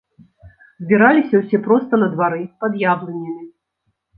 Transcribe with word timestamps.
Збіраліся 0.85 1.35
ўсе 1.41 1.57
проста 1.69 2.01
на 2.05 2.09
двары, 2.17 2.41
пад 2.65 2.81
яблынямі. 2.89 3.39